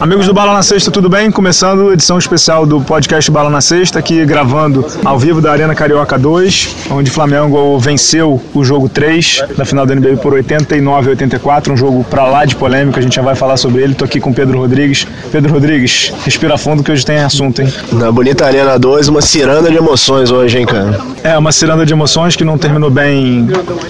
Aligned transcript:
Amigos 0.00 0.24
do 0.24 0.32
Bala 0.32 0.54
na 0.54 0.62
Sexta, 0.62 0.90
tudo 0.90 1.10
bem? 1.10 1.30
Começando 1.30 1.90
a 1.90 1.92
edição 1.92 2.16
especial 2.16 2.64
do 2.64 2.80
podcast 2.80 3.30
Bala 3.30 3.50
na 3.50 3.60
Sexta, 3.60 3.98
aqui 3.98 4.24
gravando 4.24 4.86
ao 5.04 5.18
vivo 5.18 5.42
da 5.42 5.52
Arena 5.52 5.74
Carioca 5.74 6.18
2, 6.18 6.76
onde 6.90 7.10
o 7.10 7.12
Flamengo 7.12 7.78
venceu 7.78 8.40
o 8.54 8.64
jogo 8.64 8.88
3 8.88 9.44
da 9.58 9.66
final 9.66 9.84
da 9.84 9.94
NBA 9.94 10.16
por 10.16 10.32
89 10.32 11.08
a 11.08 11.10
84, 11.10 11.74
um 11.74 11.76
jogo 11.76 12.02
pra 12.04 12.24
lá 12.24 12.46
de 12.46 12.56
polêmica, 12.56 12.98
a 12.98 13.02
gente 13.02 13.14
já 13.14 13.20
vai 13.20 13.34
falar 13.34 13.58
sobre 13.58 13.82
ele. 13.82 13.94
Tô 13.94 14.06
aqui 14.06 14.18
com 14.20 14.30
o 14.30 14.34
Pedro 14.34 14.58
Rodrigues. 14.58 15.06
Pedro 15.30 15.52
Rodrigues, 15.52 16.14
respira 16.24 16.56
fundo 16.56 16.82
que 16.82 16.90
hoje 16.90 17.04
tem 17.04 17.18
assunto, 17.18 17.60
hein? 17.60 17.70
Na 17.92 18.10
bonita 18.10 18.46
Arena 18.46 18.78
2, 18.78 19.08
uma 19.08 19.20
ciranda 19.20 19.70
de 19.70 19.76
emoções 19.76 20.30
hoje, 20.30 20.56
hein, 20.58 20.64
cara? 20.64 20.98
É, 21.22 21.36
uma 21.36 21.52
ciranda 21.52 21.84
de 21.84 21.92
emoções 21.92 22.34
que 22.34 22.44
não 22.44 22.56
terminou 22.56 22.88
bem 22.88 23.46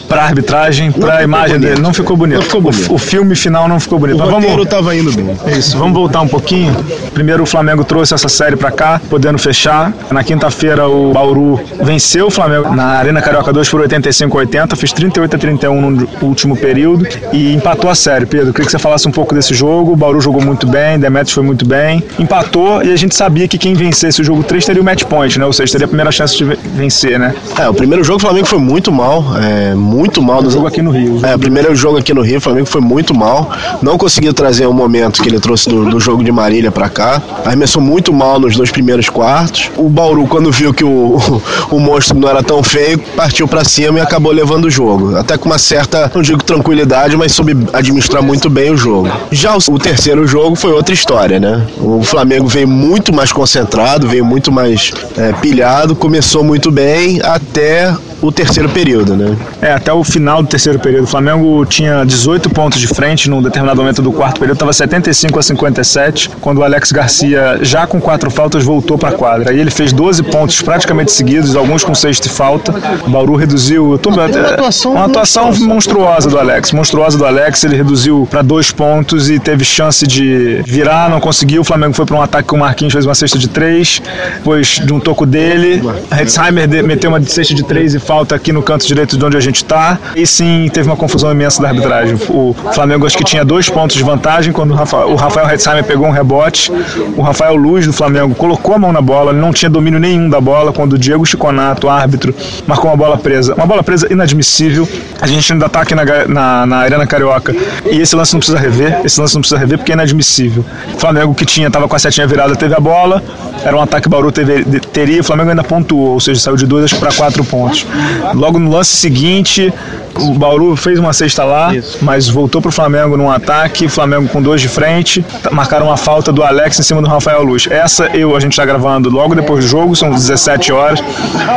pra 0.08 0.24
arbitragem, 0.24 0.90
pra 0.90 1.22
imagem 1.22 1.58
bonito. 1.58 1.68
dele. 1.68 1.80
Não 1.80 1.94
ficou 1.94 2.16
bonito. 2.16 2.38
Não 2.38 2.42
ficou 2.46 2.60
bonito. 2.60 2.90
O, 2.90 2.94
o 2.96 2.98
filme 2.98 3.36
final 3.36 3.68
não 3.68 3.78
ficou 3.78 3.96
bonito. 3.96 4.16
O 4.16 4.18
Mas 4.18 4.30
roteiro 4.30 4.56
vamos, 4.56 4.68
tava 4.68 4.96
indo 4.96 5.12
bem. 5.12 5.36
Isso, 5.56 5.78
vamos 5.78 5.99
voltar 6.00 6.20
um 6.22 6.28
pouquinho. 6.28 6.74
Primeiro 7.12 7.42
o 7.42 7.46
Flamengo 7.46 7.84
trouxe 7.84 8.14
essa 8.14 8.28
série 8.28 8.56
pra 8.56 8.70
cá, 8.70 9.00
podendo 9.10 9.38
fechar. 9.38 9.92
Na 10.10 10.24
quinta-feira 10.24 10.88
o 10.88 11.12
Bauru 11.12 11.60
venceu 11.82 12.26
o 12.28 12.30
Flamengo 12.30 12.74
na 12.74 12.84
Arena 12.84 13.20
Carioca 13.20 13.52
2 13.52 13.68
por 13.68 13.80
85 13.82 14.36
a 14.36 14.40
80, 14.40 14.76
fez 14.76 14.92
38 14.92 15.36
a 15.36 15.38
31 15.38 15.90
no 15.90 16.08
último 16.22 16.56
período 16.56 17.06
e 17.32 17.52
empatou 17.54 17.90
a 17.90 17.94
série. 17.94 18.24
Pedro, 18.24 18.52
queria 18.52 18.64
que 18.66 18.72
você 18.72 18.78
falasse 18.78 19.06
um 19.06 19.12
pouco 19.12 19.34
desse 19.34 19.52
jogo. 19.52 19.92
O 19.92 19.96
Bauru 19.96 20.20
jogou 20.20 20.42
muito 20.42 20.66
bem, 20.66 20.98
Demetrius 20.98 21.32
foi 21.32 21.42
muito 21.44 21.66
bem. 21.66 22.02
Empatou 22.18 22.82
e 22.82 22.92
a 22.92 22.96
gente 22.96 23.14
sabia 23.14 23.46
que 23.46 23.58
quem 23.58 23.74
vencesse 23.74 24.20
o 24.22 24.24
jogo 24.24 24.42
3 24.42 24.64
teria 24.64 24.80
o 24.80 24.84
match 24.84 25.04
point, 25.04 25.38
né? 25.38 25.44
Ou 25.44 25.52
seja, 25.52 25.72
teria 25.72 25.84
a 25.84 25.88
primeira 25.88 26.10
chance 26.10 26.34
de 26.36 26.44
ve- 26.44 26.58
vencer, 26.74 27.18
né? 27.18 27.34
É, 27.58 27.68
o 27.68 27.74
primeiro 27.74 28.02
jogo 28.02 28.16
o 28.18 28.20
Flamengo 28.20 28.46
foi 28.46 28.58
muito 28.58 28.90
mal, 28.90 29.24
é, 29.36 29.74
muito 29.74 30.22
mal. 30.22 30.40
O 30.42 30.50
jogo 30.50 30.66
aqui 30.66 30.80
no 30.80 30.90
Rio. 30.90 31.20
É, 31.24 31.34
o 31.34 31.38
primeiro 31.38 31.74
jogo 31.74 31.98
aqui 31.98 32.14
no 32.14 32.22
Rio, 32.22 32.38
o 32.38 32.40
Flamengo 32.40 32.66
foi 32.66 32.80
muito 32.80 33.14
mal. 33.14 33.50
Não 33.82 33.98
conseguiu 33.98 34.32
trazer 34.32 34.66
o 34.66 34.72
momento 34.72 35.22
que 35.22 35.28
ele 35.28 35.38
trouxe 35.40 35.68
do, 35.68 35.84
do 35.90 36.00
jogo 36.00 36.24
de 36.24 36.32
Marília 36.32 36.70
pra 36.70 36.88
cá. 36.88 37.22
Arremessou 37.44 37.82
muito 37.82 38.12
mal 38.12 38.38
nos 38.38 38.56
dois 38.56 38.70
primeiros 38.70 39.08
quartos. 39.08 39.70
O 39.76 39.88
Bauru, 39.88 40.26
quando 40.26 40.50
viu 40.50 40.72
que 40.72 40.84
o, 40.84 41.18
o, 41.70 41.78
monstro 41.78 42.18
não 42.18 42.28
era 42.28 42.42
tão 42.42 42.62
feio, 42.62 42.98
partiu 43.16 43.46
pra 43.46 43.64
cima 43.64 43.98
e 43.98 44.02
acabou 44.02 44.32
levando 44.32 44.66
o 44.66 44.70
jogo. 44.70 45.16
Até 45.16 45.36
com 45.36 45.48
uma 45.48 45.58
certa, 45.58 46.10
não 46.14 46.22
digo 46.22 46.42
tranquilidade, 46.42 47.16
mas 47.16 47.32
soube 47.32 47.56
administrar 47.72 48.22
muito 48.22 48.48
bem 48.48 48.70
o 48.70 48.76
jogo. 48.76 49.08
Já 49.30 49.54
o, 49.54 49.58
o 49.70 49.78
terceiro 49.78 50.26
jogo 50.26 50.56
foi 50.56 50.72
outra 50.72 50.94
história, 50.94 51.38
né? 51.38 51.66
O 51.78 52.02
Flamengo 52.02 52.46
veio 52.46 52.68
muito 52.68 53.12
mais 53.12 53.32
concentrado, 53.32 54.08
veio 54.08 54.24
muito 54.24 54.52
mais 54.52 54.92
é, 55.16 55.32
pilhado, 55.32 55.94
começou 55.94 56.44
muito 56.44 56.70
bem 56.70 57.20
até 57.22 57.94
o 58.22 58.30
terceiro 58.30 58.68
período, 58.68 59.16
né? 59.16 59.36
É, 59.62 59.72
até 59.72 59.92
o 59.92 60.04
final 60.04 60.42
do 60.42 60.48
terceiro 60.48 60.78
período. 60.78 61.04
O 61.04 61.06
Flamengo 61.06 61.64
tinha 61.64 62.04
18 62.04 62.50
pontos 62.50 62.78
de 62.78 62.86
frente 62.86 63.30
num 63.30 63.42
determinado 63.42 63.80
momento 63.80 64.02
do 64.02 64.12
quarto 64.12 64.38
período, 64.38 64.56
estava 64.56 64.72
75 64.72 65.38
a 65.38 65.42
57, 65.84 66.30
quando 66.40 66.58
o 66.58 66.64
Alex 66.64 66.92
Garcia, 66.92 67.58
já 67.62 67.86
com 67.86 68.00
quatro 68.00 68.30
faltas, 68.30 68.62
voltou 68.64 68.98
para 68.98 69.10
a 69.10 69.12
quadra. 69.12 69.50
Aí 69.50 69.58
ele 69.58 69.70
fez 69.70 69.92
12 69.92 70.22
pontos 70.24 70.60
praticamente 70.62 71.12
seguidos, 71.12 71.56
alguns 71.56 71.82
com 71.84 71.94
sexta 71.94 72.26
e 72.26 72.30
falta. 72.30 72.72
O 73.06 73.10
Bauru 73.10 73.34
reduziu. 73.36 73.98
tô- 73.98 74.10
uma 74.10 74.24
atuação 74.26 74.92
uma 74.92 75.04
atuação 75.06 75.52
monstruosa 75.66 76.28
do 76.28 76.38
Alex. 76.38 76.72
Monstruosa 76.72 77.18
do 77.18 77.24
Alex. 77.26 77.64
Ele 77.64 77.76
reduziu 77.76 78.26
para 78.30 78.42
dois 78.42 78.70
pontos 78.70 79.30
e 79.30 79.38
teve 79.38 79.64
chance 79.64 80.06
de 80.06 80.62
virar, 80.66 81.08
não 81.10 81.20
conseguiu. 81.20 81.62
O 81.62 81.64
Flamengo 81.64 81.94
foi 81.94 82.04
para 82.06 82.16
um 82.16 82.22
ataque 82.22 82.48
com 82.48 82.56
o 82.56 82.58
Marquinhos, 82.60 82.92
fez 82.92 83.04
uma 83.06 83.14
cesta 83.14 83.38
de 83.38 83.48
três. 83.48 84.00
Depois 84.36 84.80
de 84.84 84.92
um 84.92 85.00
toco 85.00 85.24
dele, 85.26 85.82
Hetzheimer 86.10 86.68
meteu 86.84 87.10
uma 87.10 87.22
cesta 87.22 87.54
de 87.54 87.62
três 87.64 87.94
e 87.94 87.98
falta 87.98 88.34
aqui 88.34 88.52
no 88.52 88.62
canto 88.62 88.86
direito 88.86 89.16
de 89.16 89.24
onde 89.24 89.36
a 89.36 89.40
gente 89.40 89.56
está. 89.56 89.98
E 90.14 90.26
sim, 90.26 90.68
teve 90.72 90.88
uma 90.88 90.96
confusão 90.96 91.30
imensa 91.32 91.60
da 91.62 91.68
arbitragem. 91.68 92.16
O 92.28 92.54
Flamengo 92.72 93.06
acho 93.06 93.16
que 93.16 93.24
tinha 93.24 93.44
dois 93.44 93.68
pontos 93.68 93.96
de 93.96 94.02
vantagem 94.02 94.52
quando 94.52 94.72
o 94.72 94.74
Rafa- 94.74 95.06
o 95.06 95.14
Rafael 95.14 95.48
Hetzheimer 95.50 95.69
pegou 95.82 96.06
um 96.06 96.10
rebote. 96.10 96.70
O 97.16 97.22
Rafael 97.22 97.54
Luz 97.56 97.86
do 97.86 97.92
Flamengo 97.92 98.34
colocou 98.34 98.74
a 98.74 98.78
mão 98.78 98.92
na 98.92 99.00
bola, 99.00 99.32
não 99.32 99.52
tinha 99.52 99.70
domínio 99.70 99.98
nenhum 99.98 100.28
da 100.28 100.40
bola 100.40 100.72
quando 100.72 100.94
o 100.94 100.98
Diego 100.98 101.24
Chiconato, 101.24 101.88
árbitro, 101.88 102.34
marcou 102.66 102.90
uma 102.90 102.96
bola 102.96 103.16
presa. 103.16 103.54
Uma 103.54 103.66
bola 103.66 103.82
presa 103.82 104.12
inadmissível. 104.12 104.88
A 105.20 105.26
gente 105.26 105.52
ainda 105.52 105.68
tá 105.68 105.82
aqui 105.82 105.94
na, 105.94 106.04
na, 106.26 106.66
na 106.66 106.76
Arena 106.78 107.06
Carioca 107.06 107.54
e 107.90 108.00
esse 108.00 108.14
lance 108.16 108.32
não 108.32 108.40
precisa 108.40 108.58
rever. 108.58 109.00
Esse 109.04 109.20
lance 109.20 109.34
não 109.34 109.40
precisa 109.40 109.58
rever 109.58 109.78
porque 109.78 109.92
é 109.92 109.94
inadmissível. 109.94 110.64
O 110.94 110.98
Flamengo 110.98 111.34
que 111.34 111.44
tinha, 111.44 111.70
tava 111.70 111.88
com 111.88 111.96
a 111.96 111.98
setinha 111.98 112.26
virada, 112.26 112.54
teve 112.56 112.74
a 112.74 112.80
bola. 112.80 113.22
Era 113.64 113.76
um 113.76 113.80
ataque 113.80 114.08
Bauru 114.08 114.32
teve, 114.32 114.80
teria, 114.80 115.20
o 115.20 115.24
Flamengo 115.24 115.50
ainda 115.50 115.62
pontuou, 115.62 116.14
ou 116.14 116.20
seja, 116.20 116.40
saiu 116.40 116.56
de 116.56 116.66
dois 116.66 116.92
para 116.92 117.12
quatro 117.12 117.44
pontos. 117.44 117.86
Logo 118.34 118.58
no 118.58 118.70
lance 118.70 118.96
seguinte, 118.96 119.72
o 120.16 120.34
Bauru 120.34 120.76
fez 120.76 120.98
uma 120.98 121.12
cesta 121.12 121.44
lá, 121.44 121.72
mas 122.02 122.28
voltou 122.28 122.60
pro 122.60 122.70
Flamengo 122.72 123.16
num 123.16 123.30
ataque, 123.30 123.88
Flamengo 123.88 124.28
com 124.28 124.40
dois 124.42 124.60
de 124.60 124.68
frente, 124.68 125.22
t- 125.22 125.50
marcaram 125.50 125.86
uma 125.86 125.96
falta 125.96 126.32
do 126.32 126.42
Alex 126.42 126.78
em 126.78 126.82
cima 126.82 127.00
do 127.00 127.08
Rafael 127.08 127.42
Luz. 127.42 127.66
Essa 127.70 128.06
eu, 128.14 128.36
a 128.36 128.40
gente 128.40 128.52
está 128.52 128.64
gravando 128.64 129.08
logo 129.10 129.34
depois 129.34 129.64
do 129.64 129.68
jogo, 129.70 129.94
são 129.96 130.10
17 130.10 130.72
horas. 130.72 131.00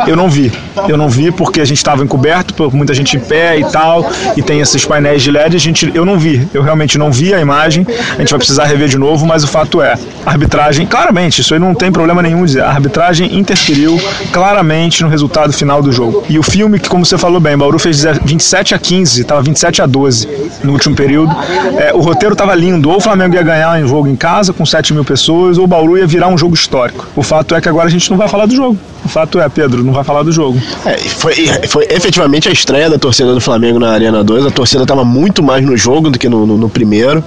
Eu 0.06 0.16
não 0.16 0.28
vi. 0.28 0.52
Eu 0.88 0.96
não 0.96 1.08
vi 1.08 1.30
porque 1.30 1.60
a 1.60 1.64
gente 1.64 1.78
estava 1.78 2.02
encoberto, 2.02 2.54
por 2.54 2.72
muita 2.74 2.94
gente 2.94 3.16
em 3.16 3.20
pé 3.20 3.58
e 3.58 3.64
tal, 3.64 4.08
e 4.36 4.42
tem 4.42 4.60
esses 4.60 4.84
painéis 4.84 5.22
de 5.22 5.30
LED, 5.30 5.56
a 5.56 5.60
gente, 5.60 5.90
eu 5.94 6.04
não 6.04 6.18
vi. 6.18 6.46
Eu 6.52 6.62
realmente 6.62 6.96
não 6.98 7.10
vi 7.12 7.32
a 7.34 7.40
imagem. 7.40 7.86
A 8.16 8.20
gente 8.20 8.30
vai 8.30 8.38
precisar 8.38 8.64
rever 8.64 8.88
de 8.88 8.98
novo, 8.98 9.26
mas 9.26 9.44
o 9.44 9.46
fato 9.48 9.80
é, 9.82 9.94
a 10.24 10.30
arbitragem, 10.30 10.86
claramente, 10.86 11.40
isso 11.40 11.54
aí 11.54 11.60
não 11.60 11.74
tem 11.74 11.90
problema 11.92 12.22
nenhum 12.22 12.44
dizer. 12.44 12.62
A 12.62 12.70
arbitragem 12.70 13.36
interferiu 13.38 13.98
claramente 14.32 15.02
no 15.02 15.08
resultado 15.08 15.52
final 15.52 15.82
do 15.82 15.92
jogo. 15.92 16.24
E 16.28 16.38
o 16.38 16.42
filme, 16.42 16.78
que 16.78 16.88
como 16.88 17.04
você 17.04 17.16
falou 17.16 17.40
bem, 17.40 17.56
Bauru 17.56 17.78
fez 17.78 18.04
27 18.24 18.44
a 18.74 18.78
15, 18.78 19.22
estava 19.22 19.42
27 19.42 19.82
a 19.82 19.86
12 19.86 20.28
no 20.62 20.72
último 20.72 20.94
período. 20.94 21.34
É, 21.78 21.92
o 21.92 22.00
roteiro 22.00 22.34
estava 22.34 22.54
lindo, 22.54 22.88
ou 22.90 22.96
o 22.96 23.00
Flamengo 23.00 23.34
ia 23.34 23.42
ganhar 23.42 23.76
um 23.82 23.88
jogo 23.88 24.06
em 24.08 24.14
casa 24.16 24.52
com 24.52 24.64
7 24.64 24.92
mil 24.94 25.04
pessoas, 25.04 25.58
ou 25.58 25.64
o 25.64 25.66
Bauru 25.66 25.98
ia 25.98 26.06
virar 26.06 26.28
um 26.28 26.38
jogo 26.38 26.54
histórico. 26.54 27.06
O 27.16 27.22
fato 27.22 27.54
é 27.54 27.60
que 27.60 27.68
agora 27.68 27.86
a 27.86 27.90
gente 27.90 28.08
não 28.10 28.16
vai 28.16 28.28
falar 28.28 28.46
do 28.46 28.54
jogo. 28.54 28.78
O 29.04 29.08
fato 29.08 29.38
é, 29.40 29.48
Pedro, 29.48 29.82
não 29.84 29.92
vai 29.92 30.02
falar 30.04 30.22
do 30.22 30.32
jogo. 30.32 30.58
É, 30.86 30.96
foi, 30.98 31.34
foi 31.68 31.84
efetivamente 31.90 32.48
a 32.48 32.52
estreia 32.52 32.88
da 32.88 32.98
torcida 32.98 33.34
do 33.34 33.40
Flamengo 33.40 33.78
na 33.78 33.90
Arena 33.90 34.22
2. 34.24 34.46
A 34.46 34.50
torcida 34.50 34.82
estava 34.84 35.04
muito 35.04 35.42
mais 35.42 35.62
no 35.64 35.76
jogo 35.76 36.08
do 36.08 36.18
que 36.18 36.28
no, 36.28 36.46
no- 36.46 36.56
no 36.56 36.68
primeiro. 36.70 37.22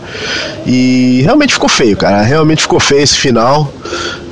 E 0.65 1.21
realmente 1.23 1.53
ficou 1.53 1.69
feio, 1.69 1.95
cara. 1.95 2.21
Realmente 2.23 2.61
ficou 2.63 2.79
feio 2.79 3.01
esse 3.03 3.15
final. 3.17 3.71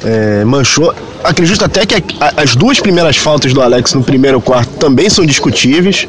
É, 0.03 0.44
manchou. 0.45 0.94
Acredito 1.23 1.63
até 1.63 1.85
que 1.85 1.95
a- 2.19 2.33
as 2.38 2.56
duas 2.56 2.79
primeiras 2.79 3.16
faltas 3.17 3.53
do 3.53 3.62
Alex 3.62 3.94
no 3.94 4.03
primeiro 4.03 4.41
quarto 4.41 4.69
também 4.77 5.09
são 5.09 5.25
discutíveis. 5.25 6.07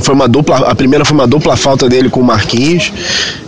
Foi 0.00 0.14
uma 0.14 0.28
dupla, 0.28 0.58
a 0.58 0.74
primeira 0.74 1.04
foi 1.04 1.14
uma 1.16 1.26
dupla 1.26 1.56
falta 1.56 1.88
dele 1.88 2.08
com 2.10 2.20
o 2.20 2.24
Marquinhos. 2.24 2.92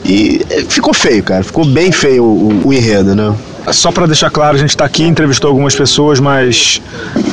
E 0.04 0.40
é, 0.50 0.62
ficou 0.62 0.92
feio, 0.94 1.22
cara. 1.22 1.44
Ficou 1.44 1.64
bem 1.64 1.92
feio 1.92 2.24
o- 2.24 2.62
o 2.68 2.72
enredo, 2.72 3.14
né? 3.14 3.34
Só 3.68 3.92
para 3.92 4.06
deixar 4.06 4.30
claro, 4.30 4.56
a 4.56 4.58
gente 4.58 4.70
está 4.70 4.84
aqui, 4.84 5.04
entrevistou 5.04 5.48
algumas 5.48 5.74
pessoas, 5.74 6.18
mas 6.18 6.80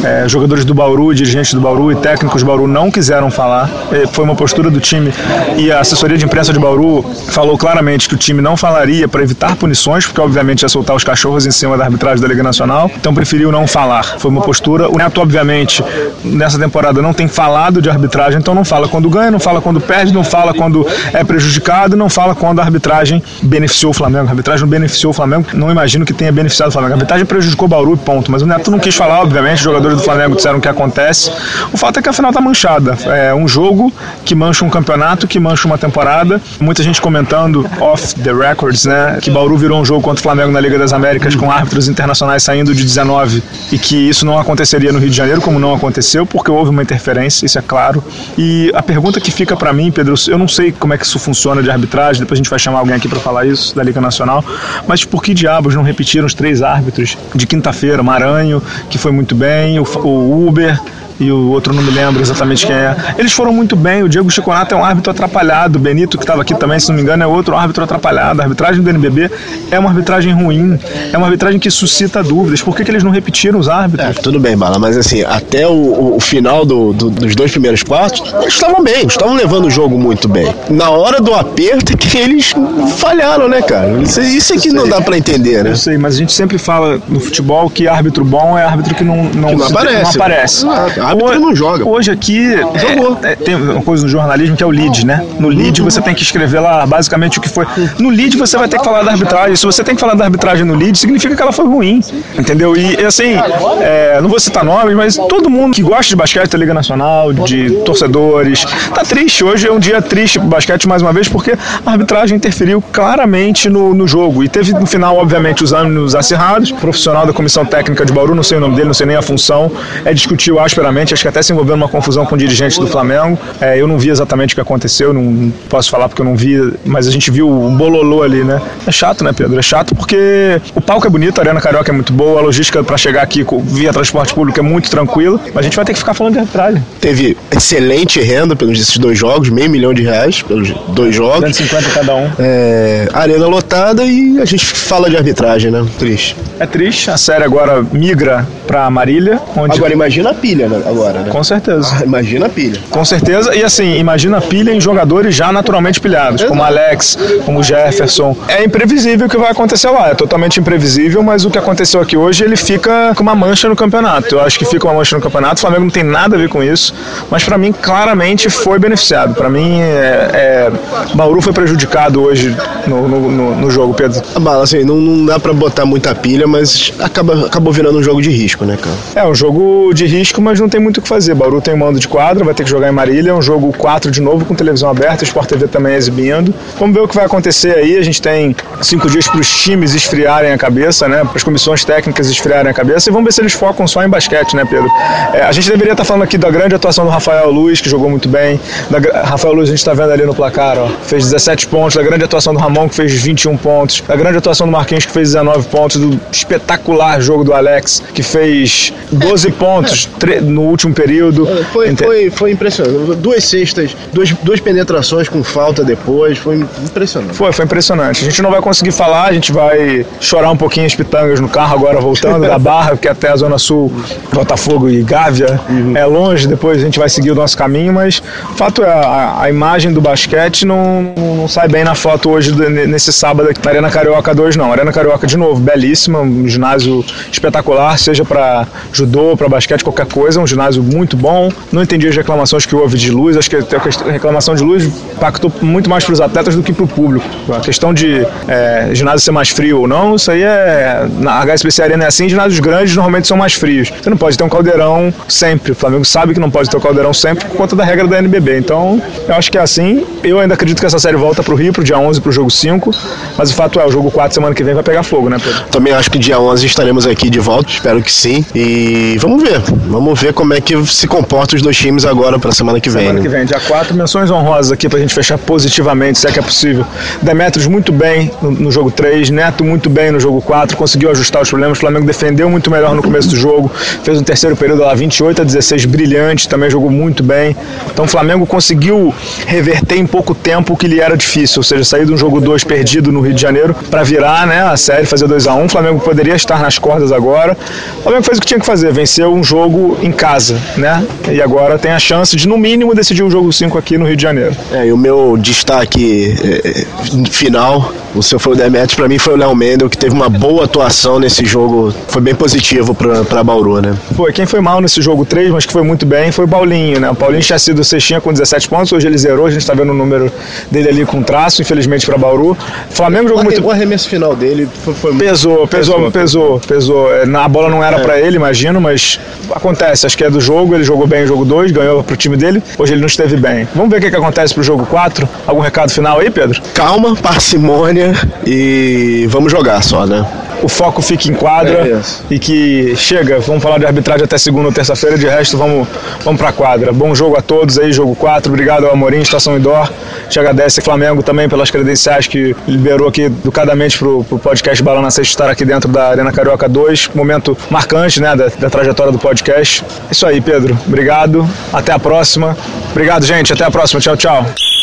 é, 0.04 0.28
jogadores 0.28 0.66
do 0.66 0.74
Bauru, 0.74 1.14
dirigentes 1.14 1.54
do 1.54 1.62
Bauru 1.62 1.92
e 1.92 1.96
técnicos 1.96 2.42
do 2.42 2.48
Bauru 2.48 2.68
não 2.68 2.92
quiseram 2.92 3.32
falar. 3.32 3.70
É, 3.92 4.06
foi 4.08 4.24
uma 4.24 4.36
postura 4.36 4.70
do 4.70 4.80
time 4.80 5.14
e 5.58 5.72
a 5.72 5.80
assessoria 5.80 6.18
de 6.18 6.26
imprensa 6.26 6.54
de 6.54 6.60
Bauru 6.60 7.04
falou 7.30 7.58
claramente 7.58 8.08
que 8.08 8.16
o 8.16 8.18
time 8.18 8.42
não 8.42 8.56
falaria 8.56 9.08
para 9.08 9.24
evitar 9.24 9.56
punições, 9.56 10.06
porque 10.06 10.22
obviamente 10.22 10.62
ia 10.62 10.70
soltar 10.70 10.96
os 10.96 11.04
cachorros 11.04 11.46
em 11.46 11.52
cima 11.52 11.78
da 11.78 11.86
arbitragem 11.86 12.22
da 12.22 12.28
Liga 12.28 12.44
Nacional, 12.44 12.92
então 12.96 13.14
preferiu 13.14 13.52
não 13.52 13.66
falar. 13.66 14.18
Foi 14.20 14.30
uma 14.30 14.42
postura. 14.42 14.90
O 14.90 14.98
Neto, 14.98 15.22
obviamente, 15.22 15.84
nessa 16.24 16.60
temporada 16.60 17.02
não 17.02 17.14
tem 17.14 17.28
falado 17.28 17.82
de 17.82 17.90
arbitragem, 17.90 18.40
então 18.40 18.54
não 18.54 18.66
fala 18.66 18.88
quando 18.88 19.10
ganha, 19.10 19.32
não 19.32 19.40
fala 19.40 19.62
quando 19.62 19.80
perde, 19.80 20.14
não 20.14 20.24
fala 20.24 20.54
quando 20.54 20.86
é 21.14 21.24
prejudicado, 21.24 21.96
não 21.96 22.10
fala 22.10 22.36
quando 22.36 22.60
a 22.60 22.64
arbitragem 22.64 23.24
beneficiou 23.42 23.92
o 23.92 23.94
Flamengo. 23.94 24.28
A 24.28 24.32
arbitragem 24.32 24.62
não 24.62 24.70
beneficiou 24.70 25.12
o 25.12 25.14
Flamengo, 25.14 25.48
não 25.54 25.72
imagino 25.72 26.06
que 26.06 26.14
tenha 26.14 26.27
beneficiado 26.32 26.70
o 26.70 26.72
Flamengo. 26.72 26.94
A 26.94 26.96
arbitragem 26.96 27.26
prejudicou 27.26 27.66
o 27.66 27.70
Bauru 27.70 27.94
e 27.94 27.98
ponto. 27.98 28.32
Mas 28.32 28.42
o 28.42 28.46
Neto 28.46 28.72
não 28.72 28.80
quis 28.80 28.96
falar, 28.96 29.22
obviamente, 29.22 29.58
os 29.58 29.64
jogadores 29.64 29.98
do 29.98 30.04
Flamengo 30.04 30.36
disseram 30.36 30.58
o 30.58 30.62
que 30.62 30.68
acontece. 30.68 31.32
O 31.72 31.78
fato 31.78 32.00
é 32.00 32.02
que 32.02 32.10
a 32.10 32.14
final 32.14 32.32
tá 32.32 32.42
manchada. 32.42 32.98
É 33.06 33.34
um 33.34 33.48
jogo 33.48 33.92
que 34.26 34.36
mancha 34.36 34.66
um 34.66 34.70
campeonato, 34.70 35.28
que 35.28 35.40
mancha 35.40 35.68
uma 35.68 35.78
temporada. 35.78 36.42
Muita 36.60 36.84
gente 36.84 37.02
comentando 37.02 37.68
off 37.80 38.16
the 38.16 38.34
records, 38.34 38.86
né? 38.86 39.20
Que 39.22 39.30
Bauru 39.30 39.58
virou 39.58 39.80
um 39.80 39.86
jogo 39.86 40.02
contra 40.02 40.20
o 40.20 40.24
Flamengo 40.24 40.52
na 40.52 40.60
Liga 40.60 40.78
das 40.78 40.94
Américas 40.94 41.36
com 41.36 41.52
árbitros 41.52 41.88
internacionais 41.88 42.44
saindo 42.44 42.74
de 42.74 42.84
19 42.84 43.44
e 43.72 43.78
que 43.78 43.96
isso 43.96 44.26
não 44.26 44.38
aconteceria 44.38 44.92
no 44.92 45.00
Rio 45.00 45.10
de 45.10 45.16
Janeiro, 45.16 45.42
como 45.42 45.60
não 45.60 45.74
aconteceu, 45.74 46.26
porque 46.26 46.50
houve 46.50 46.70
uma 46.70 46.82
interferência, 46.82 47.46
isso 47.46 47.58
é 47.58 47.62
claro. 47.62 48.04
E 48.38 48.72
a 48.74 48.82
pergunta 48.82 49.20
que 49.20 49.32
fica 49.32 49.56
para 49.56 49.72
mim, 49.74 49.92
Pedro, 49.92 50.16
eu 50.28 50.38
não 50.38 50.48
sei 50.48 50.72
como 50.72 50.94
é 50.94 50.98
que 50.98 51.06
isso 51.06 51.20
funciona 51.20 51.62
de 51.62 51.70
arbitragem, 51.70 52.22
depois 52.22 52.38
a 52.38 52.42
gente 52.42 52.50
vai 52.50 52.60
chamar 52.60 52.80
alguém 52.80 52.96
aqui 52.96 53.08
para 53.08 53.20
falar 53.20 53.46
isso 53.46 53.76
da 53.76 53.84
Liga 53.84 54.02
Nacional, 54.02 54.44
mas 54.88 55.04
por 55.06 55.22
que 55.22 55.34
diabos 55.34 55.76
não 55.76 55.84
repetiram 56.08 56.26
os 56.26 56.34
três 56.34 56.62
árbitros 56.62 57.18
de 57.36 57.46
quinta-feira? 57.46 58.02
Maranho, 58.02 58.64
que 58.90 58.98
foi 58.98 59.12
muito 59.12 59.36
bem, 59.36 59.78
o, 59.80 59.84
o 59.84 60.48
Uber, 60.48 60.80
e 61.20 61.32
o 61.32 61.50
outro 61.52 61.74
não 61.74 61.82
me 61.84 61.92
lembro 61.92 62.22
exatamente 62.22 62.66
quem 62.66 62.76
é. 62.76 62.96
Eles 63.18 63.32
foram 63.32 63.52
muito 63.52 63.76
bem. 63.76 64.04
O 64.04 64.10
Diego 64.10 64.30
Chiconato 64.30 64.74
é 64.76 64.78
um 64.78 64.84
árbitro 64.84 65.12
atrapalhado. 65.12 65.78
O 65.78 65.80
Benito, 65.82 66.18
que 66.18 66.24
estava 66.24 66.42
aqui 66.42 66.54
também, 66.56 66.80
se 66.80 66.88
não 66.90 66.96
me 66.96 67.02
engano, 67.02 67.24
é 67.24 67.28
outro 67.28 67.56
árbitro 67.56 67.84
atrapalhado. 67.84 68.40
A 68.42 68.44
arbitragem 68.44 68.82
do 68.82 68.90
NBB 68.90 69.30
é 69.72 69.80
uma 69.80 69.90
arbitragem 69.90 70.34
ruim. 70.34 70.80
É 71.12 71.18
uma 71.18 71.28
arbitragem 71.28 71.60
que 71.60 71.70
suscita 71.72 72.22
dúvidas. 72.24 72.62
Por 72.62 72.76
que, 72.76 72.84
que 72.84 72.92
eles 72.92 73.04
não 73.04 73.12
repetiram 73.12 73.60
os 73.60 73.68
árbitros? 73.68 74.18
É, 74.18 74.22
tudo 74.22 74.40
bem, 74.40 74.56
Bala, 74.58 74.78
mas 74.80 74.98
assim, 74.98 75.24
até 75.24 75.68
o, 75.68 76.16
o 76.16 76.20
final 76.20 76.66
do, 76.66 76.94
do, 76.94 77.10
dos 77.10 77.36
dois 77.36 77.52
primeiros 77.52 77.84
quartos, 77.84 78.22
eles 78.42 78.54
estavam 78.54 78.84
bem, 78.84 79.06
estavam 79.08 79.36
levando 79.36 79.66
o 79.66 79.70
jogo 79.70 79.98
muito 79.98 80.28
bem. 80.28 80.54
Na 80.70 80.90
hora 80.90 81.20
do 81.22 81.34
aperto 81.34 81.94
é 81.94 81.96
que 81.98 82.18
eles 82.18 82.54
falharam, 82.98 83.48
né, 83.48 83.62
cara? 83.62 83.90
Isso, 84.02 84.22
isso 84.22 84.54
é 84.54 84.58
que 84.58 84.70
não 84.72 84.88
dá 84.88 85.02
para 85.02 85.18
entender, 85.18 85.64
né? 85.64 85.72
Eu 85.72 85.76
sei, 85.76 85.98
mas 85.98 86.16
a 86.16 86.18
gente 86.18 86.34
sempre 86.34 86.58
fala 86.58 87.00
no 87.08 87.20
futebol 87.20 87.70
que 87.70 87.88
árbitro 87.88 88.24
bom 88.24 88.58
é 88.58 88.64
árbitro 88.64 88.96
que 88.96 89.04
não, 89.04 89.24
não, 89.26 89.50
Que 89.50 89.56
não 89.56 89.68
se- 89.68 89.72
aparece. 89.74 90.04
Não 90.04 90.10
aparece. 90.10 90.66
Exato. 90.66 91.02
Árbitro 91.10 91.40
não 91.40 91.56
joga. 91.56 91.88
Hoje 91.88 92.12
aqui 92.12 92.58
Jogou. 92.58 93.20
é, 93.24 93.34
é, 93.34 93.36
tem 93.36 93.56
uma 93.56 93.82
coisa 93.82 94.04
no 94.04 94.10
jornalismo 94.10 94.58
que 94.58 94.64
é 94.64 94.66
o 94.66 94.72
lead, 94.72 95.06
né? 95.06 95.26
No 95.40 95.50
lead 95.50 95.82
você 95.82 96.02
tem 96.02 96.14
que 96.14 96.24
escrever 96.24 96.60
lá 96.60 96.86
basicamente 96.86 97.38
o 97.38 97.42
que 97.42 97.50
foi. 97.50 97.66
No 98.00 98.10
lead 98.10 98.36
você 98.38 98.58
vai 98.58 98.68
ter 98.68 98.78
que 98.78 98.84
falar 98.84 99.04
da 99.04 99.12
arbitragem. 99.12 99.56
Se 99.56 99.66
você 99.66 99.84
tem 99.84 99.96
que 99.96 100.02
falar 100.02 100.16
da 100.16 100.26
arbitragem 100.26 100.66
no 100.66 100.76
lead, 100.76 100.98
significa 100.98 101.36
que 101.36 101.42
ela 101.42 101.52
foi 101.52 101.66
ruim. 101.66 102.02
Entendeu? 102.38 102.76
E 102.76 102.98
e, 102.98 103.06
assim, 103.06 103.36
é, 103.82 104.20
não 104.22 104.28
vou 104.28 104.40
citar 104.40 104.64
nomes, 104.64 104.96
mas 104.96 105.16
todo 105.16 105.50
mundo 105.50 105.76
que 105.76 105.84
gosta 105.84 106.10
de 106.10 106.16
basquete 106.16 106.50
da 106.50 106.58
Liga 106.58 106.74
Nacional, 106.74 107.32
de 107.32 107.70
torcedores, 107.86 108.66
tá 108.94 109.04
triste. 109.04 109.44
Hoje 109.44 109.68
é 109.68 109.72
um 109.72 109.80
dia 109.80 110.02
triste 110.02 110.40
pro 110.40 110.48
basquete 110.48 110.88
mais 110.88 111.02
uma 111.02 111.14
vez, 111.14 111.28
porque 111.28 111.52
a 111.86 111.92
arbitragem 111.92 112.38
interferiu 112.38 112.82
claramente 112.92 113.70
no, 113.70 113.94
no 113.94 114.08
jogo. 114.08 114.44
E 114.44 114.50
teve 114.50 114.74
no 114.74 114.86
final, 114.86 115.18
obviamente, 115.18 115.64
os 115.64 115.74
ânimos 115.74 116.16
acirrados. 116.16 116.72
O 116.72 116.76
profissional 116.76 117.26
da 117.26 117.34
comissão 117.34 117.66
técnica 117.66 118.06
de 118.06 118.12
Bauru, 118.12 118.34
não 118.34 118.44
sei 118.44 118.58
o 118.58 118.62
nome 118.62 118.76
dele, 118.76 118.88
não 118.88 118.94
sei 118.94 119.06
nem 119.06 119.16
a 119.16 119.22
função, 119.22 119.72
é, 120.04 120.14
discutiu 120.14 120.60
asperamente, 120.60 120.97
acho 121.14 121.22
que 121.22 121.28
até 121.28 121.42
se 121.42 121.52
envolveu 121.52 121.76
numa 121.76 121.90
confusão 121.90 122.26
com 122.26 122.36
o 122.36 122.38
dirigente 122.38 122.80
do 122.80 122.88
Flamengo. 122.88 123.38
É, 123.60 123.80
eu 123.80 123.88
não 123.88 123.98
vi 123.98 124.10
exatamente 124.10 124.54
o 124.54 124.56
que 124.56 124.62
aconteceu, 124.62 125.14
não 125.14 125.52
posso 125.70 125.90
falar 125.90 126.08
porque 126.10 126.22
eu 126.22 126.26
não 126.26 126.36
vi, 126.36 126.74
mas 126.86 127.08
a 127.08 127.12
gente 127.12 127.32
viu 127.32 127.50
um 127.50 127.76
bololô 127.76 128.24
ali, 128.24 128.44
né? 128.44 128.62
É 128.86 128.92
chato, 128.92 129.24
né, 129.24 129.32
Pedro? 129.34 129.58
É 129.58 129.62
chato 129.62 129.96
porque 129.96 130.60
o 130.76 130.82
palco 130.82 131.06
é 131.08 131.10
bonito, 131.10 131.40
a 131.40 131.44
Arena 131.44 131.62
Carioca 131.62 131.92
é 131.92 131.94
muito 131.94 132.14
boa, 132.14 132.40
a 132.40 132.44
logística 132.44 132.84
para 132.84 132.98
chegar 132.98 133.22
aqui 133.22 133.46
via 133.64 133.92
transporte 133.92 134.34
público 134.34 134.60
é 134.60 134.64
muito 134.64 134.90
tranquila, 134.90 135.40
mas 135.54 135.58
a 135.58 135.62
gente 135.64 135.76
vai 135.76 135.86
ter 135.86 135.94
que 135.94 136.00
ficar 136.00 136.14
falando 136.14 136.34
de 136.34 136.40
arbitragem. 136.40 136.84
Teve 137.00 137.38
excelente 137.52 138.20
renda 138.22 138.56
pelos 138.56 138.80
esses 138.80 138.98
dois 138.98 139.18
jogos, 139.18 139.50
meio 139.50 139.70
milhão 139.70 139.94
de 139.94 140.04
reais 140.04 140.42
pelos 140.42 140.72
dois 140.90 141.16
jogos. 141.16 141.42
250 141.42 141.90
cada 141.90 142.16
um. 142.16 142.30
É, 142.40 143.08
arena 143.14 143.48
lotada 143.48 144.04
e 144.04 144.40
a 144.40 144.46
gente 144.46 144.66
fala 144.66 145.10
de 145.10 145.18
arbitragem, 145.18 145.72
né? 145.72 145.86
Triste. 146.00 146.36
É 146.60 146.66
triste, 146.66 147.10
a 147.10 147.18
série 147.18 147.44
agora 147.44 147.86
migra 147.92 148.48
para 148.66 148.90
Marília, 148.90 149.40
onde. 149.56 149.78
Agora 149.78 149.94
imagina 149.94 150.32
a 150.32 150.34
pilha, 150.34 150.68
né? 150.68 150.82
Agora, 150.88 151.20
né? 151.22 151.30
Com 151.30 151.44
certeza. 151.44 151.98
Ah, 152.00 152.04
Imagina 152.04 152.46
a 152.46 152.50
pilha. 152.50 152.80
Com 152.90 153.04
certeza, 153.06 153.56
e 153.56 153.64
assim, 153.64 153.96
imagina 153.98 154.38
a 154.38 154.42
pilha 154.42 154.72
em 154.72 154.80
jogadores 154.80 155.36
já 155.36 155.52
naturalmente 155.52 156.00
pilhados, 156.00 156.44
como 156.44 156.64
Alex, 156.64 157.18
como 157.46 157.62
Jefferson. 157.64 158.36
É 158.48 158.64
imprevisível 158.64 159.28
o 159.28 159.30
que 159.30 159.38
vai 159.38 159.52
acontecer 159.52 159.90
lá, 159.90 160.10
é 160.10 160.16
totalmente 160.16 160.60
imprevisível, 160.60 161.22
mas 161.24 161.46
o 161.46 161.50
que 161.50 161.58
aconteceu 161.58 162.00
aqui 162.02 162.16
hoje, 162.18 162.44
ele 162.44 162.56
fica 162.56 163.14
com 163.16 163.24
uma 163.24 163.36
mancha 163.36 163.68
no 163.68 163.76
campeonato. 163.76 164.36
Eu 164.36 164.42
acho 164.42 164.58
que 164.58 164.66
fica 164.66 164.86
uma 164.88 164.94
mancha 164.96 165.16
no 165.16 165.22
campeonato, 165.22 165.56
o 165.56 165.60
Flamengo 165.62 165.84
não 165.84 165.90
tem 165.92 166.04
nada 166.04 166.36
a 166.36 166.40
ver 166.40 166.50
com 166.50 166.64
isso, 166.64 166.94
mas 167.30 167.44
pra 167.44 167.58
mim, 167.58 167.72
claramente, 167.72 168.50
foi 168.50 168.80
beneficiado. 168.80 169.34
Pra 169.36 169.50
mim, 169.50 169.80
é, 169.82 170.30
é, 170.34 170.72
Bauru 171.14 171.42
foi 171.42 171.54
prejudicado 171.54 172.22
hoje 172.24 172.56
no, 172.88 173.08
no, 173.08 173.32
no- 173.32 173.56
no 173.56 173.72
jogo, 173.72 173.94
Pedro. 173.94 174.22
A 174.36 174.40
bala, 174.40 174.64
assim, 174.64 174.84
não, 174.84 174.96
não 174.96 175.26
dá 175.26 175.40
pra 175.40 175.54
botar 175.54 175.86
muita 175.86 176.14
pilha, 176.16 176.48
mas 176.48 176.94
acaba, 177.00 177.46
acabou 177.46 177.72
virando 177.74 177.98
um 178.00 178.04
jogo 178.04 178.22
de 178.22 178.30
risco, 178.30 178.66
né, 178.66 178.78
cara? 178.82 178.96
É 179.16 179.30
um 179.30 179.36
jogo 179.36 179.92
de 179.94 180.06
risco, 180.06 180.42
mas 180.42 180.60
não 180.60 180.70
tem 180.70 180.77
muito 180.80 180.98
o 180.98 181.02
que 181.02 181.08
fazer. 181.08 181.34
Bauru 181.34 181.62
tem 181.62 181.76
mando 181.76 182.00
de 182.00 182.08
quadra, 182.08 182.44
vai 182.44 182.54
ter 182.54 182.64
que 182.64 182.70
jogar 182.70 182.90
em 182.90 182.92
Marília. 182.92 183.32
É 183.32 183.34
um 183.34 183.42
jogo 183.42 183.72
4 183.78 184.12
de 184.12 184.22
novo, 184.22 184.46
com 184.46 184.56
televisão 184.56 184.90
aberta, 184.90 185.24
Sport 185.24 185.48
TV 185.48 185.68
também 185.68 185.96
exibindo. 185.96 186.54
Vamos 186.78 186.96
ver 186.96 187.02
o 187.02 187.08
que 187.08 187.16
vai 187.16 187.26
acontecer 187.26 187.76
aí. 187.76 187.98
A 187.98 188.02
gente 188.02 188.22
tem 188.22 188.56
cinco 188.82 189.10
dias 189.10 189.28
para 189.28 189.40
os 189.40 189.50
times 189.62 189.94
esfriarem 189.94 190.52
a 190.52 190.58
cabeça, 190.58 191.08
né? 191.08 191.24
Para 191.24 191.36
as 191.36 191.44
comissões 191.44 191.84
técnicas 191.84 192.30
esfriarem 192.30 192.70
a 192.70 192.74
cabeça. 192.74 193.10
E 193.10 193.12
vamos 193.12 193.26
ver 193.26 193.34
se 193.34 193.42
eles 193.42 193.54
focam 193.54 193.88
só 193.88 194.04
em 194.04 194.10
basquete, 194.10 194.56
né, 194.56 194.66
Pedro? 194.66 194.90
É, 195.34 195.44
a 195.44 195.52
gente 195.52 195.70
deveria 195.70 195.94
estar 195.94 196.06
falando 196.06 196.24
aqui 196.24 196.38
da 196.38 196.50
grande 196.50 196.76
atuação 196.76 197.06
do 197.06 197.12
Rafael 197.12 197.50
Luiz, 197.52 197.82
que 197.82 197.90
jogou 197.90 198.10
muito 198.10 198.28
bem. 198.28 198.60
Da, 198.90 199.00
Rafael 199.24 199.54
Luiz, 199.54 199.70
a 199.70 199.72
gente 199.72 199.80
está 199.80 199.94
vendo 199.94 200.12
ali 200.12 200.26
no 200.26 200.34
placar, 200.34 200.78
ó. 200.78 200.88
Fez 201.04 201.24
17 201.26 201.68
pontos. 201.68 201.96
Da 201.96 202.04
grande 202.04 202.24
atuação 202.24 202.54
do 202.54 202.60
Ramon, 202.60 202.90
que 202.90 202.96
fez 202.96 203.14
21 203.14 203.58
pontos. 203.58 204.04
Da 204.08 204.16
grande 204.16 204.38
atuação 204.38 204.68
do 204.68 204.72
Marquinhos, 204.72 205.06
que 205.06 205.12
fez 205.12 205.30
19 205.30 205.68
pontos. 205.68 205.98
Do 205.98 206.20
espetacular 206.32 207.20
jogo 207.22 207.44
do 207.44 207.54
Alex, 207.54 208.04
que 208.14 208.24
fez 208.24 208.94
12 209.12 209.52
pontos 209.52 210.10
no 210.44 210.67
último 210.68 210.94
período. 210.94 211.48
Foi, 211.72 211.90
Ente- 211.90 212.04
foi, 212.04 212.30
foi 212.30 212.52
impressionante. 212.52 213.16
Duas 213.16 213.44
cestas, 213.44 213.96
duas, 214.14 214.32
duas 214.44 214.60
penetrações 214.60 215.28
com 215.30 215.44
falta 215.44 215.84
depois, 215.84 216.38
foi 216.38 216.58
impressionante. 216.84 217.34
Foi, 217.36 217.52
foi 217.52 217.66
impressionante. 217.66 218.22
A 218.22 218.26
gente 218.30 218.42
não 218.42 218.52
vai 218.52 218.62
conseguir 218.62 218.92
falar, 218.92 219.26
a 219.26 219.34
gente 219.34 219.52
vai 219.52 220.06
chorar 220.20 220.52
um 220.52 220.58
pouquinho 220.58 220.86
as 220.86 220.96
pitangas 220.96 221.40
no 221.40 221.50
carro 221.50 221.76
agora 221.78 222.00
voltando 222.00 222.42
da 222.48 222.58
Barra, 222.60 222.92
porque 222.92 223.08
até 223.08 223.30
a 223.30 223.36
Zona 223.36 223.58
Sul, 223.58 223.92
Botafogo 224.34 224.90
e 224.90 225.02
Gávea 225.04 225.60
é 225.96 226.06
longe, 226.06 226.48
depois 226.48 226.78
a 226.78 226.82
gente 226.82 227.00
vai 227.00 227.10
seguir 227.10 227.32
o 227.32 227.36
nosso 227.36 227.58
caminho, 227.58 227.94
mas 227.94 228.22
o 228.52 228.56
fato 228.56 228.84
é, 228.84 228.90
a, 228.90 229.42
a 229.42 229.50
imagem 229.50 229.92
do 229.94 230.02
basquete 230.02 230.66
não, 230.66 231.14
não 231.16 231.48
sai 231.48 231.68
bem 231.68 231.84
na 231.84 231.96
foto 231.96 232.30
hoje, 232.30 232.52
nesse 232.88 233.12
sábado 233.14 233.50
aqui 233.50 233.64
na 233.64 233.72
Arena 233.72 233.90
Carioca 233.90 234.34
2, 234.34 234.56
não. 234.56 234.72
Arena 234.72 234.92
Carioca, 234.92 235.26
de 235.28 235.38
novo, 235.38 235.60
belíssima, 235.60 236.20
um 236.22 236.48
ginásio 236.48 237.04
espetacular, 237.32 237.98
seja 237.98 238.26
para 238.26 238.68
judô, 238.92 239.36
para 239.38 239.48
basquete, 239.48 239.84
qualquer 239.84 240.06
coisa, 240.08 240.40
um 240.40 240.48
ginásio 240.48 240.57
muito 240.78 241.16
bom. 241.16 241.50
Não 241.72 241.82
entendi 241.82 242.08
as 242.08 242.16
reclamações 242.16 242.66
que 242.66 242.76
houve 242.76 242.98
de 242.98 243.12
luz, 243.12 243.38
acho 243.38 243.50
que 243.50 243.56
a 243.56 244.12
reclamação 244.12 244.56
de 244.56 244.64
luz 244.64 244.86
impactou 244.86 245.52
muito 245.62 245.90
mais 245.90 246.04
para 246.04 246.14
os 246.14 246.22
atletas 246.22 246.56
do 246.56 246.64
que 246.64 246.74
para 246.74 246.86
o 246.86 246.88
público. 246.88 247.26
A 247.50 247.60
questão 247.60 247.94
de 247.94 248.26
é, 248.48 248.90
ginásio 248.94 249.20
ser 249.20 249.32
mais 249.32 249.50
frio 249.50 249.82
ou 249.82 249.88
não, 249.88 250.16
isso 250.16 250.32
aí 250.32 250.44
é. 250.44 251.08
Na 251.20 251.44
HSBC 251.46 251.82
Arena 251.82 252.04
é 252.06 252.08
assim, 252.08 252.28
ginásios 252.30 252.60
grandes 252.60 252.96
normalmente 252.96 253.28
são 253.28 253.38
mais 253.38 253.54
frios. 253.54 253.90
Você 253.90 254.10
não 254.10 254.18
pode 254.18 254.38
ter 254.38 254.44
um 254.44 254.50
caldeirão 254.50 255.14
sempre. 255.28 255.72
O 255.72 255.76
Flamengo 255.76 256.06
sabe 256.06 256.34
que 256.34 256.40
não 256.40 256.50
pode 256.50 256.70
ter 256.70 256.78
o 256.78 256.82
caldeirão 256.82 257.14
sempre 257.14 257.46
por 257.46 257.58
conta 257.58 257.76
da 257.76 257.84
regra 257.84 258.08
da 258.08 258.20
NBB. 258.20 258.58
Então, 258.58 259.02
eu 259.28 259.36
acho 259.36 259.52
que 259.52 259.58
é 259.58 259.62
assim. 259.62 260.06
Eu 260.24 260.40
ainda 260.40 260.54
acredito 260.54 260.80
que 260.80 260.86
essa 260.86 261.00
série 261.00 261.18
volta 261.18 261.44
para 261.44 261.54
o 261.54 261.58
Rio, 261.58 261.74
pro 261.74 261.84
dia 261.84 261.98
11, 261.98 262.22
pro 262.22 262.32
jogo 262.32 262.50
5. 262.50 262.92
Mas 263.38 263.52
o 263.52 263.54
fato 263.54 263.80
é, 263.80 263.86
o 263.86 263.92
jogo 263.92 264.12
4 264.12 264.34
semana 264.34 264.54
que 264.54 264.64
vem 264.64 264.74
vai 264.74 264.84
pegar 264.84 265.04
fogo, 265.04 265.30
né, 265.30 265.38
Pedro? 265.44 265.64
Também 265.72 265.94
acho 265.94 266.10
que 266.10 266.18
dia 266.18 266.40
11 266.40 266.66
estaremos 266.66 267.06
aqui 267.06 267.30
de 267.30 267.40
volta, 267.40 267.70
espero 267.72 268.02
que 268.02 268.12
sim. 268.12 268.46
E 268.54 269.18
vamos 269.20 269.44
ver, 269.44 269.60
vamos 269.88 270.20
ver 270.20 270.34
como 270.38 270.54
é 270.54 270.62
que 270.62 270.86
se 270.86 271.08
comportam 271.08 271.58
os 271.58 271.64
dois 271.64 271.76
times 271.76 272.06
agora 272.06 272.38
pra 272.38 272.52
semana 272.52 272.80
que 272.80 272.92
vem. 272.92 273.02
Semana 273.02 273.20
né? 273.20 273.26
que 273.26 273.28
vem, 273.28 273.44
dia 273.44 273.60
4, 273.60 273.96
menções 273.96 274.30
honrosas 274.30 274.72
aqui 274.72 274.88
pra 274.88 275.00
gente 275.00 275.12
fechar 275.12 275.36
positivamente, 275.36 276.20
se 276.20 276.28
é 276.28 276.32
que 276.32 276.38
é 276.38 276.44
possível. 276.44 276.86
Demetrios 277.24 277.66
muito 277.66 277.92
bem 277.92 278.32
no, 278.40 278.52
no 278.52 278.72
jogo 278.72 278.92
3, 278.92 279.32
Neto 279.32 279.64
muito 279.64 279.90
bem 279.90 280.12
no 280.12 280.20
jogo 280.20 280.40
4, 280.40 280.78
conseguiu 280.78 281.10
ajustar 281.10 281.42
os 281.42 281.50
problemas. 281.50 281.80
O 281.80 281.82
Flamengo 281.82 282.06
defendeu 282.06 282.48
muito 282.52 282.70
melhor 282.70 282.94
no 282.94 283.02
começo 283.02 283.30
do 283.30 283.36
jogo, 283.36 283.72
fez 284.04 284.20
um 284.20 284.24
terceiro 284.24 284.56
período 284.56 284.84
lá 284.84 284.94
28 284.94 285.42
a 285.42 285.44
16, 285.44 285.86
brilhante, 285.86 286.48
também 286.48 286.70
jogou 286.70 286.92
muito 286.92 287.24
bem. 287.24 287.56
Então 287.92 288.06
o 288.06 288.08
Flamengo 288.08 288.46
conseguiu 288.46 289.12
reverter 289.48 289.98
em 289.98 290.06
pouco 290.06 290.36
tempo 290.36 290.74
o 290.74 290.78
que 290.78 290.88
lhe 290.88 291.00
era 291.00 291.18
difícil, 291.18 291.62
ou 291.62 291.64
seja, 291.64 291.84
sair 291.84 292.06
de 292.06 292.14
um 292.14 292.18
jogo 292.18 292.40
2 292.40 292.64
perdido 292.64 293.12
no 293.12 293.22
Rio 293.22 293.34
de 293.34 293.42
Janeiro 293.42 293.76
para 293.90 294.04
virar 294.04 294.46
né, 294.46 294.62
a 294.62 294.78
série, 294.78 295.08
fazer 295.08 295.28
2 295.28 295.48
a 295.48 295.56
1 295.56 295.66
O 295.66 295.70
Flamengo 295.70 296.00
poderia 296.00 296.36
estar 296.36 296.62
nas 296.62 296.78
cordas 296.78 297.12
agora. 297.12 297.58
O 298.00 298.04
Flamengo 298.04 298.24
fez 298.24 298.38
o 298.38 298.42
que 298.42 298.46
tinha 298.46 298.60
que 298.60 298.66
fazer, 298.68 298.94
venceu 298.94 299.34
um 299.34 299.44
jogo 299.44 299.98
em 300.04 300.12
casa, 300.12 300.27
né? 300.76 301.06
E 301.32 301.42
agora 301.42 301.78
tem 301.78 301.92
a 301.92 302.00
chance 302.00 302.36
de, 302.36 302.48
no 302.48 302.58
mínimo, 302.58 302.94
decidir 302.94 303.24
o 303.24 303.30
jogo 303.30 303.52
5 303.52 303.78
aqui 303.78 303.98
no 303.98 304.06
Rio 304.06 304.16
de 304.16 304.24
Janeiro. 304.24 304.56
É, 304.72 304.88
e 304.88 304.92
o 304.92 304.98
meu 304.98 305.38
destaque 305.38 306.36
é, 306.44 306.86
final, 307.30 307.92
o 308.14 308.22
seu 308.22 308.40
foi 308.40 308.54
o 308.54 308.56
Demetrius, 308.56 308.96
pra 308.96 309.08
mim 309.08 309.18
foi 309.18 309.34
o 309.34 309.38
Léo 309.38 309.56
Mendel, 309.56 309.90
que 309.90 309.98
teve 309.98 310.14
uma 310.14 310.30
boa 310.30 310.66
atuação 310.66 311.20
nesse 311.20 311.46
jogo, 311.46 311.94
foi 312.08 312.22
bem 312.22 312.36
positivo 312.36 312.94
pra, 312.94 313.24
pra 313.24 313.44
Bauru, 313.44 313.82
né? 313.82 313.96
Foi, 314.16 314.32
quem 314.34 314.46
foi 314.46 314.60
mal 314.60 314.82
nesse 314.82 315.02
jogo 315.02 315.26
3, 315.26 315.52
mas 315.52 315.66
que 315.66 315.74
foi 315.74 315.84
muito 315.84 316.06
bem, 316.06 316.32
foi 316.32 316.46
o 316.46 316.48
Paulinho, 316.48 317.00
né? 317.00 317.10
O 317.10 317.16
Paulinho 317.16 317.42
tinha 317.42 317.60
sido 317.60 317.84
cestinha 317.84 318.20
com 318.20 318.32
17 318.32 318.68
pontos, 318.70 318.92
hoje 318.92 319.08
ele 319.08 319.18
zerou, 319.18 319.46
a 319.46 319.52
gente 319.52 319.66
tá 319.66 319.74
vendo 319.74 319.92
o 319.92 319.96
número 319.96 320.32
dele 320.70 320.90
ali 320.90 321.06
com 321.06 321.22
traço, 321.24 321.62
infelizmente 321.62 322.06
para 322.06 322.18
Bauru. 322.18 322.52
O 322.52 322.94
Flamengo 322.94 323.30
jogou 323.30 323.44
muito 323.44 323.64
O 323.64 323.72
arremesso 323.72 324.10
final 324.10 324.36
dele 324.36 324.68
foi, 324.84 324.94
foi 324.94 325.16
Pesou, 325.16 325.68
pesou, 325.68 326.12
pesou, 326.12 326.60
pesou. 326.60 327.14
É, 327.14 327.26
Na 327.26 327.46
a 327.46 327.48
bola 327.48 327.70
não 327.70 327.84
era 327.84 328.00
pra 328.00 328.20
ele, 328.20 328.36
imagino, 328.36 328.82
mas 328.82 329.20
acontece. 329.52 330.06
Acho 330.06 330.17
que 330.18 330.24
é 330.24 330.30
do 330.30 330.42
jogo. 330.42 330.76
Ele 330.76 330.84
jogou 330.84 331.08
bem 331.08 331.24
o 331.24 331.28
jogo 331.28 331.46
2, 331.46 331.72
ganhou 331.72 332.04
pro 332.04 332.18
time 332.18 332.36
dele. 332.36 332.62
Hoje 332.78 332.94
ele 332.94 333.00
não 333.02 333.08
esteve 333.08 333.38
bem. 333.38 333.68
Vamos 333.74 333.92
ver 333.92 333.98
o 333.98 334.02
que, 334.02 334.10
que 334.10 334.16
acontece 334.16 334.54
pro 334.54 334.64
jogo 334.64 334.86
4. 334.86 335.30
Algum 335.46 335.62
recado 335.62 335.92
final 335.92 336.20
aí, 336.20 336.30
Pedro? 336.30 336.62
calma, 336.74 337.16
parcimônia 337.16 338.14
e 338.46 339.28
vamos 339.30 339.52
jogar 339.52 339.82
só, 339.84 340.06
né? 340.06 340.26
O 340.62 340.68
foco 340.68 341.02
fique 341.02 341.30
em 341.30 341.34
quadra 341.34 341.88
É 341.88 342.34
e 342.34 342.40
que 342.40 342.96
chega, 342.96 343.40
vamos 343.40 343.62
falar 343.62 343.78
de 343.78 343.86
arbitragem 343.86 344.24
até 344.24 344.38
segunda 344.38 344.68
ou 344.68 344.74
terça-feira, 344.74 345.18
de 345.18 345.28
resto 345.28 345.58
vamos, 345.58 345.88
vamos 346.24 346.40
pra 346.40 346.52
quadra. 346.52 346.92
Bom 346.92 347.14
jogo 347.14 347.38
a 347.38 347.42
todos 347.42 347.78
aí, 347.78 347.92
jogo 347.92 348.16
4, 348.16 348.52
obrigado 348.52 348.86
ao 348.86 348.94
Amorim, 348.94 349.20
Estação 349.20 349.58
Indoor, 349.58 349.90
te 350.30 350.40
agradece 350.40 350.82
Flamengo 350.82 351.24
também 351.24 351.48
pelas 351.48 351.72
credenciais 351.72 352.28
que 352.28 352.56
liberou 352.68 353.08
aqui 353.08 353.24
educadamente 353.24 353.98
pro, 353.98 354.24
pro 354.24 354.40
podcast 354.40 354.84
Bala 354.84 355.02
na 355.02 355.12
Sexta 355.12 355.32
estar 355.32 355.50
aqui 355.50 355.66
dentro 355.66 355.92
da 355.92 356.10
Arena 356.10 356.32
Carioca 356.32 356.68
2, 356.68 357.10
momento 357.14 357.58
marcante, 357.70 358.22
né, 358.22 358.36
da, 358.36 358.48
da 358.48 358.70
trajetória 358.70 359.12
do 359.12 359.20
podcast. 359.20 359.84
Isso 360.10 360.26
aí, 360.26 360.42
Pedro, 360.42 360.78
obrigado, 360.88 361.48
até 361.72 361.92
a 361.92 362.00
próxima. 362.00 362.58
Obrigado, 362.92 363.26
gente, 363.26 363.54
até 363.54 363.66
a 363.66 363.72
próxima, 363.72 364.00
tchau, 364.00 364.18
tchau. 364.18 364.77